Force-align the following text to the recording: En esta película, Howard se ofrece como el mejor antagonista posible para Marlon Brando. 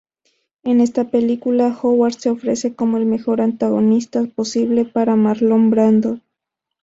En 0.63 0.81
esta 0.81 1.11
película, 1.11 1.77
Howard 1.79 2.13
se 2.15 2.31
ofrece 2.31 2.73
como 2.73 2.97
el 2.97 3.05
mejor 3.05 3.39
antagonista 3.39 4.23
posible 4.25 4.83
para 4.83 5.15
Marlon 5.15 5.69
Brando. 5.69 6.19